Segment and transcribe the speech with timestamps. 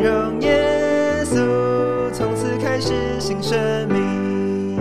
[0.00, 4.78] 形容耶稣，从此开始新生命。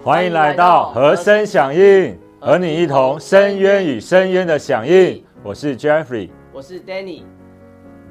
[0.00, 5.24] 欢迎来到和声响应，和你一同深渊与深渊的响应。
[5.42, 7.24] 我是 Jeffrey，我是 Danny。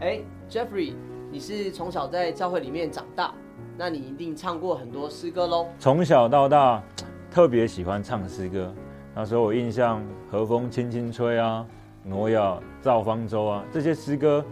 [0.01, 0.95] 哎，Jeffrey，
[1.31, 3.33] 你是从小在教会里面长大，
[3.77, 5.67] 那你一定唱过很多诗歌喽？
[5.79, 6.83] 从小到大，
[7.31, 8.73] 特别喜欢唱诗歌。
[9.15, 11.65] 那时候我印象，和风轻轻吹啊，
[12.03, 14.43] 挪亚造方舟啊，这些诗歌，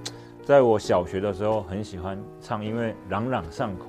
[0.46, 3.88] 在我小学的时候很喜欢唱，因为朗朗上口。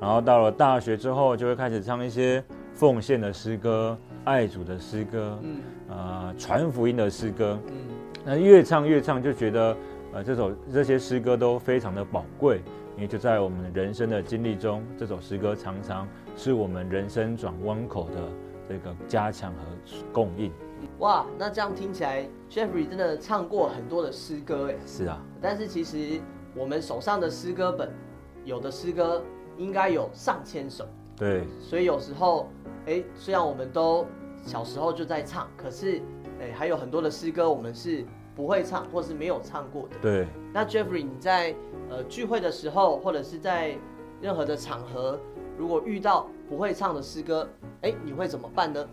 [0.00, 5.60] 然后到了大学之后，就会开始唱一些奉献的诗歌、爱主的诗歌，嗯，
[5.94, 7.74] 啊，传福音的诗歌，嗯，
[8.24, 9.76] 那越唱越唱，就觉得，
[10.14, 12.62] 呃，这首这些诗歌都非常的宝贵，
[12.96, 18.22] 因为就在我们人生的经历中，这首诗歌常常是我们人生转弯口的。
[18.70, 19.58] 这个加强和
[20.12, 20.52] 供应，
[21.00, 24.76] 哇，那这样听起来，Jeffrey 真的唱过很多的诗歌哎。
[24.86, 26.20] 是啊，但是其实
[26.54, 27.90] 我们手上的诗歌本，
[28.44, 29.22] 有的诗歌
[29.56, 30.84] 应该有上千首。
[31.16, 31.44] 对。
[31.58, 32.50] 所以有时候，
[32.84, 34.06] 哎，虽然我们都
[34.44, 36.02] 小时候就在唱，可是，
[36.38, 38.04] 哎，还有很多的诗歌我们是
[38.36, 39.96] 不会唱，或是没有唱过的。
[40.02, 40.28] 对。
[40.52, 41.56] 那 Jeffrey，你在
[41.88, 43.74] 呃聚会的时候，或者是在
[44.20, 45.18] 任何的场合，
[45.56, 47.48] 如果遇到不会唱的诗歌，
[47.80, 48.86] 哎，你会怎么办呢？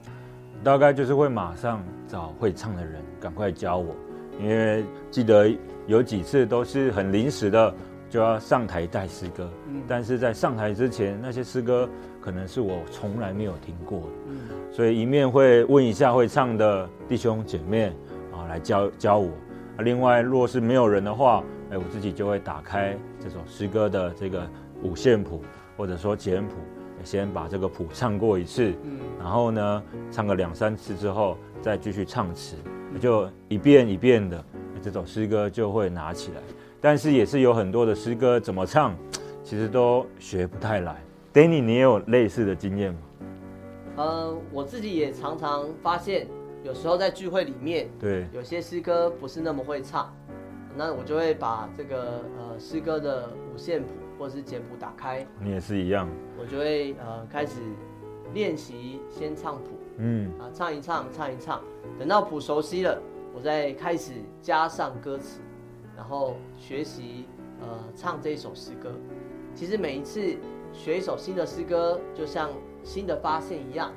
[0.63, 3.95] 大概就是会马上找会唱的人，赶快教我。
[4.39, 5.49] 因为记得
[5.87, 7.73] 有几次都是很临时的，
[8.09, 9.49] 就要上台带诗歌。
[9.67, 11.89] 嗯，但是在上台之前，那些诗歌
[12.21, 14.07] 可能是我从来没有听过的。
[14.27, 14.39] 嗯，
[14.71, 17.87] 所以一面会问一下会唱的弟兄姐妹
[18.31, 19.29] 啊，来教教我。
[19.79, 24.47] 另外，若是没有人的话，哎，我自己就会打开这首诗歌的这个
[24.83, 25.41] 五线谱，
[25.75, 26.55] 或者说简谱。
[27.07, 32.57] 先把这个谱唱过一次，嗯，然后呢，唱个两三次之后，再继续唱词，
[32.99, 34.43] 就一遍一遍的，
[34.81, 36.41] 这首诗歌就会拿起来。
[36.81, 38.93] 但是也是有很多的诗歌怎么唱，
[39.41, 41.01] 其实都学不太来。
[41.33, 42.99] Danny，你也有类似的经验吗？
[43.95, 46.27] 呃，我自己也常常发现，
[46.63, 50.13] 有时候在聚会里面，对，有些诗歌不是那么会唱，
[50.75, 53.87] 那我就会把这个呃诗歌的五线谱。
[54.17, 57.61] 或者是简谱打开，你也是一样，我就会呃开始
[58.33, 61.61] 练习，先唱谱，嗯啊唱一唱，唱一唱，
[61.99, 62.99] 等到谱熟悉了，
[63.33, 65.39] 我再开始加上歌词，
[65.95, 67.25] 然后学习
[67.61, 68.91] 呃唱这一首诗歌。
[69.53, 70.35] 其实每一次
[70.73, 72.49] 学一首新的诗歌，就像
[72.83, 73.91] 新的发现一样，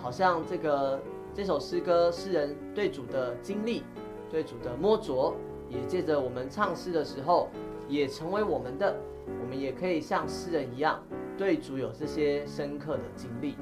[0.00, 1.00] 好像这个
[1.34, 3.82] 这首诗歌诗人对主的经历，
[4.30, 5.34] 对主的摸着，
[5.68, 7.48] 也借着我们唱诗的时候，
[7.88, 8.96] 也成为我们的。
[9.42, 10.98] 我们也可以像诗人一样，
[11.36, 13.56] 对主有这些深刻的经历。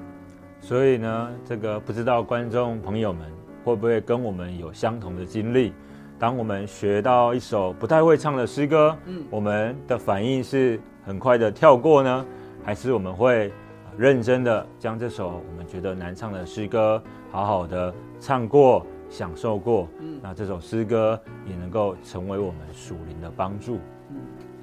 [0.60, 3.30] 所以呢，这个不知道观众朋友们
[3.64, 5.72] 会不会跟我们有相同的经历？
[6.18, 12.26] 当我们学到一首不太会唱的诗歌，嗯，我们的反应是很快的跳过呢，
[12.64, 13.52] 还是我们会
[13.96, 17.00] 认真的将这首我们觉得难唱的诗歌
[17.30, 19.88] 好好的唱过、享受过？
[20.00, 23.78] 嗯，那这首诗歌也能够成为我们属灵的帮助。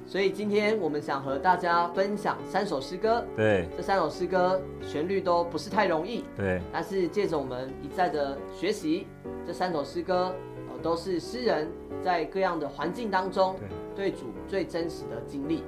[0.06, 3.24] 所以今天我们想和大家分享三首诗歌。
[3.36, 6.24] 对，这三首诗歌旋律都不是太容易。
[6.36, 9.08] 对，但是借着我们一再的学习，
[9.44, 10.32] 这三首诗歌
[10.68, 11.68] 呃都是诗人
[12.04, 13.56] 在各样的环境当中
[13.96, 15.64] 对主最真实的经历。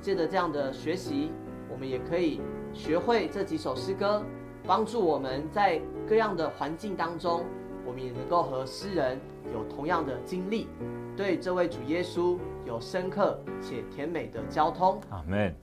[0.00, 1.30] 借着这样的学习，
[1.70, 2.40] 我们也可以
[2.72, 4.22] 学会这几首诗歌，
[4.66, 5.78] 帮助我们在
[6.08, 7.44] 各样的环境当中，
[7.86, 9.18] 我们也能够和诗人
[9.52, 10.68] 有同样的经历。
[11.16, 15.00] 对这位主耶稣有深刻且甜美的交通。
[15.10, 15.54] 阿门。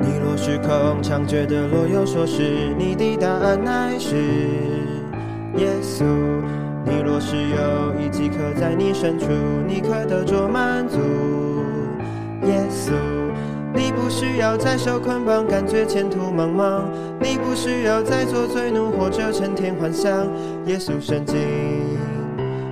[0.00, 4.14] 你若是空猖獗的若有所失，你的答案乃是
[5.56, 6.04] 耶稣。
[6.84, 9.26] 你若是有一饥渴在你深处，
[9.66, 10.98] 你可得着满足。
[12.44, 13.17] 耶稣。
[13.78, 16.82] 你不需要再受捆绑，感觉前途茫茫；
[17.20, 20.26] 你不需要再做罪奴，或者成天幻想。
[20.66, 21.38] 耶稣圣经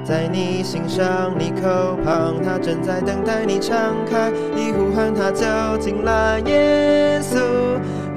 [0.04, 6.40] 在你心上，你口旁，他正在等待你敞开，一呼喊他就进来。
[6.46, 7.38] 耶稣，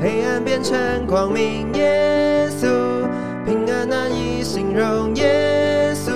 [0.02, 0.76] 黑暗变成
[1.06, 1.72] 光明。
[1.76, 2.68] 耶稣，
[3.46, 5.16] 平安难以形容。
[5.16, 6.12] 耶稣，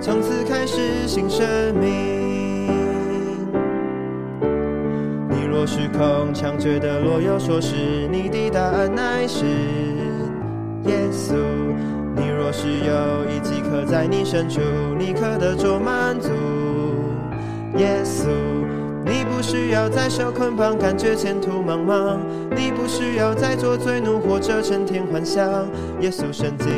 [0.00, 1.46] 从此开始新生
[1.76, 2.11] 命。
[5.62, 7.76] 若虚空强觉的落又说，是，
[8.10, 9.44] 你的答案乃是
[10.86, 11.36] 耶稣。
[12.16, 14.60] 你若是有一即刻在你深处，
[14.98, 16.30] 你可得着满足。
[17.76, 18.26] 耶稣，
[19.04, 22.18] 你不需要再受捆绑，感觉前途茫茫。
[22.50, 25.46] 你不需要再做罪奴或者成天幻想。
[26.00, 26.72] 耶稣圣经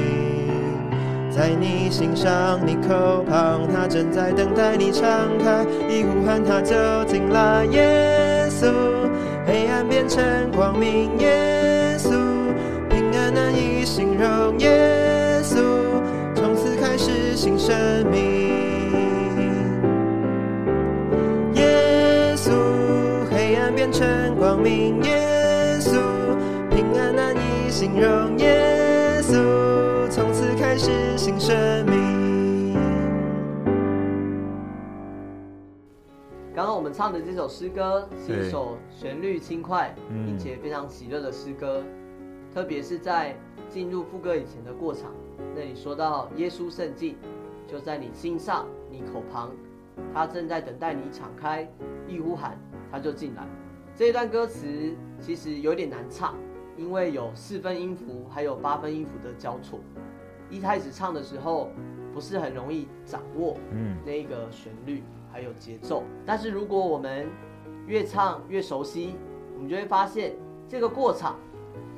[1.34, 5.08] 在你心上，你口旁，他正在等待你敞
[5.42, 5.64] 开。
[5.88, 6.75] 一呼喊，他就
[7.06, 7.64] 进来。
[7.72, 8.24] 耶
[8.64, 8.72] 稣，
[9.46, 11.11] 黑暗变成光明。
[11.19, 12.08] 耶稣，
[12.88, 14.58] 平安难以形容。
[14.61, 15.56] 耶稣，
[16.34, 17.76] 从此开始新生
[18.11, 18.22] 命。
[21.55, 22.52] 耶稣，
[23.31, 25.99] 黑暗变成光明，耶稣
[26.70, 29.34] 平安难以形容，耶稣
[30.08, 32.04] 从此开始新生命。
[36.96, 41.82] 唱的这首诗歌是一首旋律轻快，并且非常喜乐的诗歌，
[42.55, 43.37] 特别是在
[43.69, 45.11] 进入副歌以前的过场，
[45.56, 47.17] 那里说到耶稣圣境
[47.67, 49.50] 就在你心上，你口旁，
[50.14, 51.69] 他正在等待你敞开，
[52.06, 52.56] 一呼喊，
[52.93, 53.44] 他就进来。
[53.96, 56.37] 这一段歌词其实有点难唱，
[56.76, 59.81] 因为有四分音符，还有八分音符的交错。
[60.49, 61.70] 一开始唱的时候
[62.12, 65.02] 不是很容易掌握，嗯，那个旋律
[65.34, 66.04] 还有节奏。
[66.25, 67.26] 但是如果我们
[67.88, 69.16] 越唱越熟悉，
[69.56, 70.32] 我们就会发现
[70.69, 71.36] 这个过场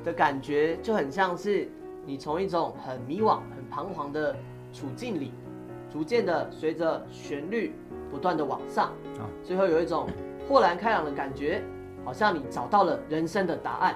[0.03, 1.69] 的感觉就很像是
[2.03, 4.35] 你从一种很迷惘、很彷徨的
[4.73, 5.31] 处境里，
[5.89, 7.73] 逐渐的随着旋律
[8.09, 8.87] 不断的往上，
[9.19, 10.07] 啊，最后有一种
[10.49, 11.61] 豁然开朗的感觉。
[12.05, 13.93] 好像你找到了人生的答案，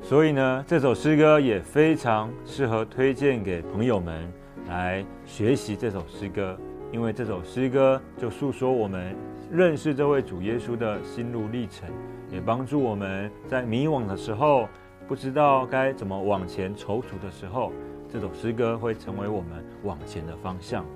[0.00, 4.32] 所以呢，这首诗歌也非常适合推荐给朋友们
[4.68, 6.56] 来学习这首诗歌，
[6.94, 9.16] 因为这首诗歌就诉说我们
[9.50, 11.90] 认识这位主耶稣的心路历程，
[12.30, 14.68] 也帮助我们在迷惘的时候，
[15.08, 17.72] 不知道该怎么往前踌躇的时候，
[18.08, 20.86] 这首诗歌会成为我们往前的方向。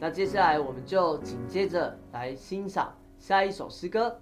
[0.00, 4.18] 那接下来我们就紧接着来欣赏下一首诗歌。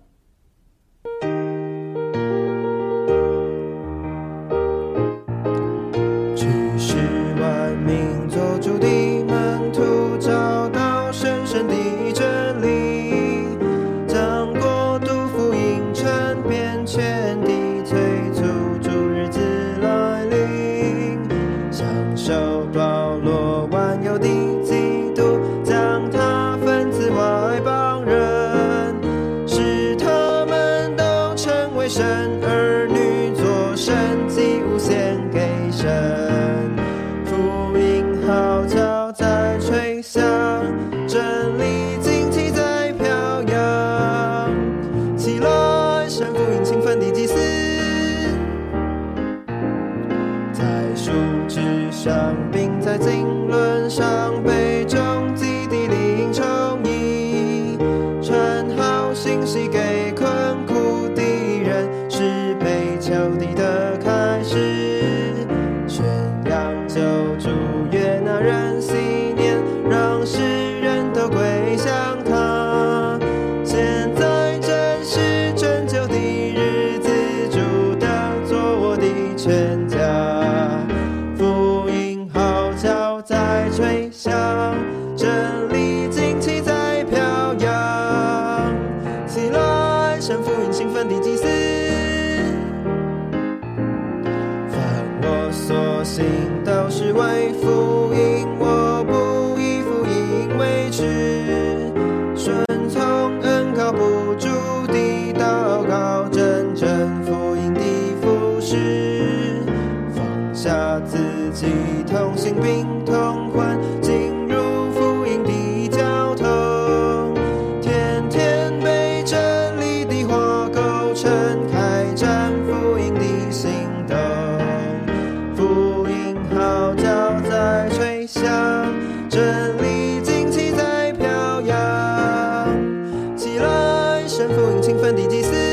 [135.28, 135.65] 第四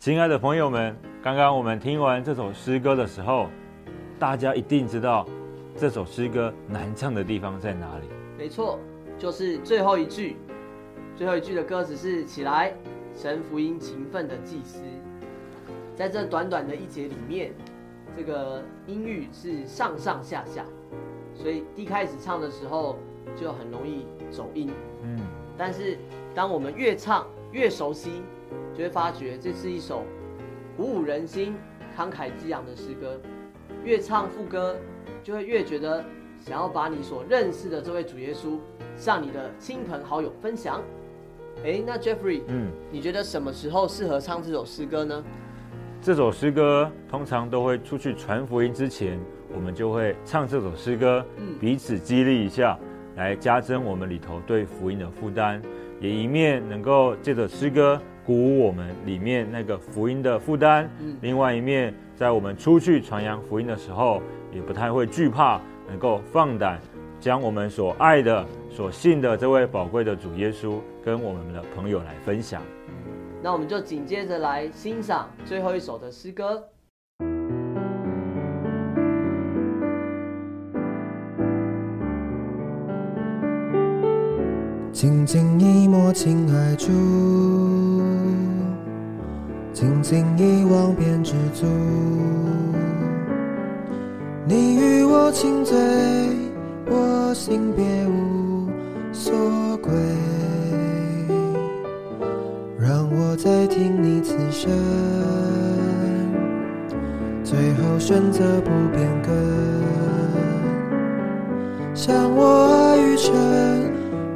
[0.00, 3.50] 亲爱的朋友们，刚刚我们听完这首诗歌的时候，
[4.18, 5.28] 大家一定知道
[5.76, 8.06] 这首诗歌难唱的地方在哪里？
[8.38, 8.78] 没错，
[9.18, 10.38] 就是最后一句。
[11.14, 12.72] 最后一句的歌词是“起来，
[13.14, 14.80] 神福音勤奋的祭司”。
[15.94, 17.52] 在这短短的一节里面，
[18.16, 20.64] 这个音域是上上下下，
[21.34, 22.98] 所以一开始唱的时候
[23.36, 24.70] 就很容易走音。
[25.02, 25.20] 嗯，
[25.58, 25.98] 但是
[26.34, 28.22] 当我们越唱越熟悉，
[28.80, 30.06] 就会发觉这是一首
[30.74, 31.54] 鼓舞人心、
[31.94, 33.20] 慷慨激昂的诗歌。
[33.84, 34.74] 越唱副歌，
[35.22, 36.02] 就会越觉得
[36.38, 38.58] 想要把你所认识的这位主耶稣
[38.96, 40.80] 向你的亲朋好友分享。
[41.62, 45.22] 哎，那 Jeffrey，嗯，你觉得什么时候适合唱这首诗歌呢？
[46.00, 49.20] 这首诗歌通常都会出去传福音之前，
[49.54, 51.22] 我们就会唱这首诗歌，
[51.60, 52.78] 彼此激励一下，
[53.16, 55.60] 来加增我们里头对福音的负担，
[56.00, 60.88] 也一面能够借着诗歌鼓舞我们里面那个福音的负担。
[61.00, 64.22] 嗯，另外一面，在我们出去传扬福音的时候，
[64.52, 66.80] 也不太会惧怕，能够放胆
[67.18, 72.62] 将我们所爱的、所信的这位宝贵的主耶稣，跟我们的朋友来分享。
[73.42, 76.62] 那我们就紧接着来欣赏最后一首的诗歌。
[84.92, 86.90] 静静一抹情海珠，
[89.80, 91.64] 静静一望便知足。
[94.44, 95.74] 你与我亲嘴，
[96.84, 98.68] 我心别无
[99.10, 99.32] 所
[99.78, 99.90] 归。
[102.78, 104.70] 让我再听你此生，
[107.42, 109.32] 最后选择不变更。
[111.94, 113.34] 像我爱与诚，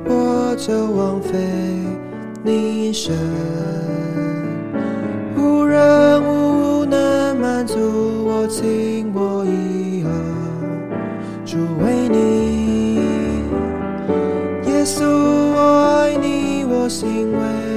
[0.07, 1.39] 我就枉费
[2.43, 3.74] 你身。
[8.45, 10.05] 我情我意，
[11.47, 12.97] 主为你，
[14.69, 17.74] 耶稣我爱你，我心为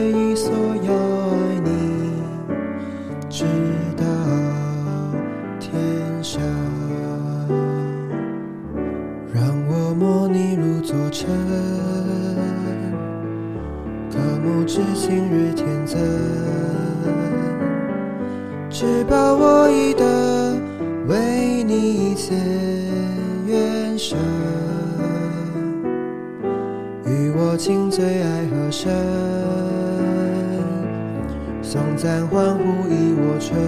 [31.61, 33.59] 颂赞欢呼已我春，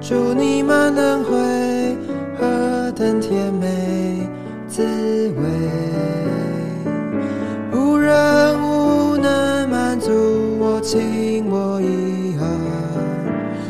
[0.00, 1.96] 祝你们能会
[2.38, 4.28] 何等甜美
[4.66, 5.42] 滋味，
[7.72, 8.12] 无人
[8.62, 10.10] 无能满足
[10.58, 12.44] 我情我意爱，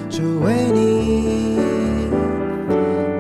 [0.09, 1.57] 主为你，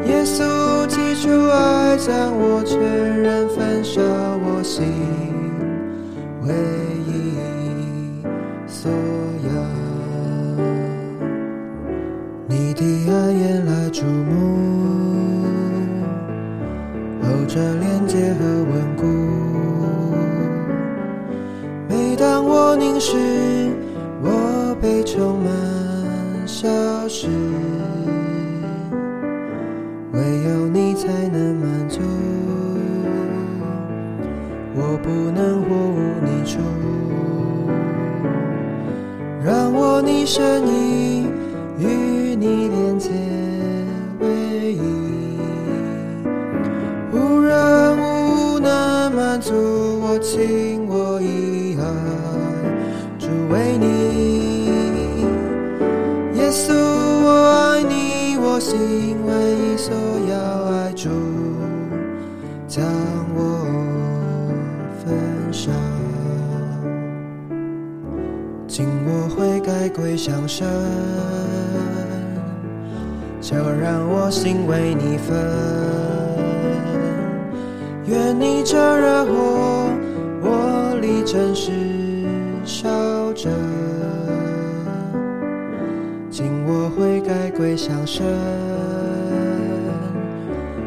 [0.08, 5.19] 耶稣基督爱将我全然焚烧我心。
[8.90, 8.96] 歌
[9.46, 9.50] 呀，
[12.48, 12.80] 你的
[13.12, 14.32] 爱眼来注目，
[17.22, 17.89] 后者连
[74.50, 75.32] 心为你焚。
[78.06, 79.88] 愿你这热火，
[80.42, 81.70] 我力真实
[82.64, 83.48] 烧着。
[86.32, 88.26] 请我悔改归向神，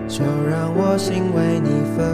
[0.09, 2.05] 就让我心为你焚。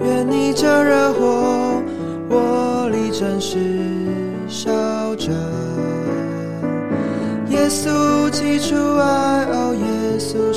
[0.00, 1.82] 愿你这热火。
[2.30, 3.58] 我里真实
[4.48, 5.30] 烧着，
[7.70, 10.52] 稣起初爱，哦，耶稣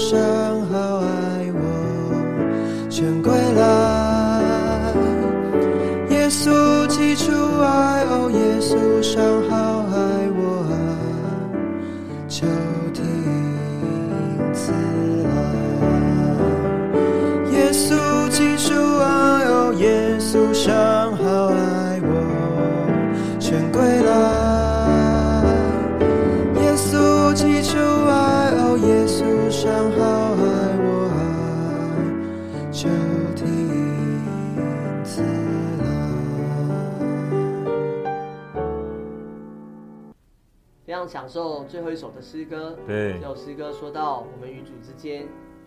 [41.08, 42.78] 享受最后一首的诗歌。
[42.88, 45.26] 对，这首诗歌说到我们与主之间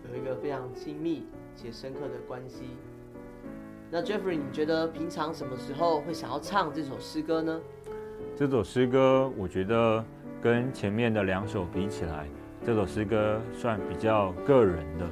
[0.09, 1.25] 有一个非常亲密
[1.55, 2.65] 且深刻的关系。
[3.89, 7.59] 那 Jeffrey，你觉得平常什么时候会想要唱这首诗歌呢？
[8.35, 10.03] 这首诗歌，我觉得
[10.41, 12.27] 跟前面的两首比起来，
[12.65, 15.07] 这首诗歌算比较个人的。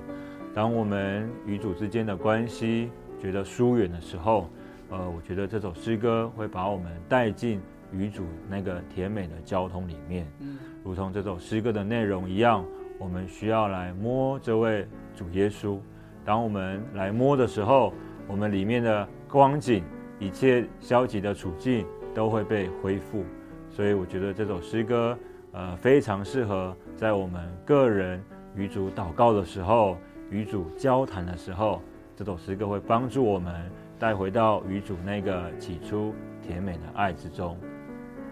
[0.54, 2.90] 当我们与主之间的关系
[3.20, 4.50] 觉得疏远的时候，
[4.90, 7.62] 呃，我觉得这首诗歌会把我们带进
[7.92, 10.28] 与主那个甜美的交通里面。
[10.40, 12.64] 嗯，如同这首诗歌的内容一样，
[13.00, 15.80] 我们需要来摸这位主耶稣。
[16.24, 17.94] 当我们来摸的时候，
[18.28, 19.84] 我们里面的光景，
[20.20, 21.86] 一切消极的处境。
[22.16, 23.26] 都会被恢复，
[23.70, 25.18] 所以我觉得这首诗歌，
[25.52, 28.24] 呃，非常适合在我们个人
[28.56, 29.98] 与主祷告的时候，
[30.32, 31.82] 与主交谈的时候，
[32.16, 37.58] 这首诗歌会帮助我们带回到与主那个起初甜美的爱之中。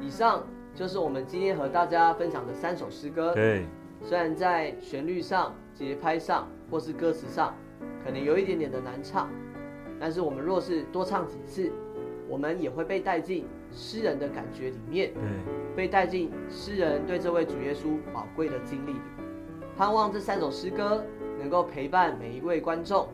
[0.03, 0.43] 以上
[0.75, 3.33] 就是我们今天和大家分享的三首诗歌。
[3.33, 3.65] 对，
[4.01, 7.55] 虽然在旋律上、节拍上或是歌词上，
[8.03, 9.29] 可能有一点点的难唱，
[9.99, 11.71] 但是我们若是多唱几次，
[12.27, 13.45] 我们也会被带进。
[13.75, 15.21] 诗人的感觉里面，对
[15.75, 18.99] 被带进诗人对这位主耶稣宝贵的经历里，
[19.75, 21.03] 盼望这三首诗歌
[21.39, 23.07] 能够陪伴每一位观众，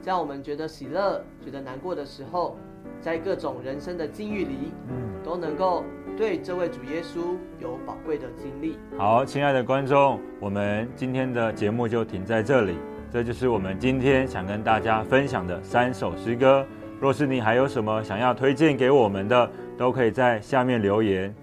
[0.00, 2.56] 在我们觉得喜乐、觉得难过的时候，
[3.00, 5.84] 在各种人生的境遇里，嗯，都能够
[6.16, 8.78] 对这位主耶稣有宝贵的经历。
[8.98, 12.76] 好，亲爱的观众，我们今天的节目就停在这里，
[13.12, 16.66] 这就是我们今天想跟大家分享的三首诗歌。
[16.98, 21.34] 若是你还有什么想要推荐给我们的，都可以在下面留言，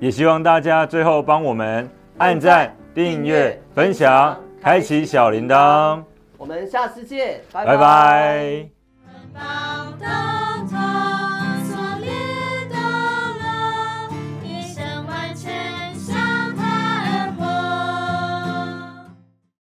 [0.00, 1.88] 也希望大家最后帮我们
[2.18, 6.02] 按赞、订阅、分享、开启小铃铛。
[6.36, 8.68] 我们下次见，拜拜。